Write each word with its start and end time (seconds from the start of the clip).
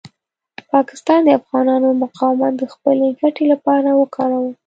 پاکستان 0.71 1.19
د 1.23 1.29
افغانانو 1.39 1.89
مقاومت 2.03 2.53
د 2.57 2.63
خپلې 2.73 3.07
ګټې 3.21 3.45
لپاره 3.53 3.89
وکاروه. 4.01 4.51